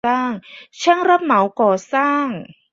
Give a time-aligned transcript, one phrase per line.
[0.81, 2.27] ช่างรับเหมาก่อสร้าง